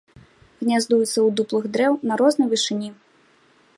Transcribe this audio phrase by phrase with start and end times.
[0.63, 2.89] Гняздуецца ў дуплах дрэў на рознай вышыні.